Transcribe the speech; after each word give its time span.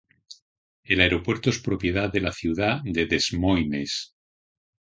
El 0.83 0.99
aeropuerto 0.99 1.51
es 1.51 1.59
propiedad 1.59 2.11
de 2.11 2.21
la 2.21 2.31
ciudad 2.31 2.81
de 2.83 3.05
Des 3.05 3.33
Moines. 3.33 4.15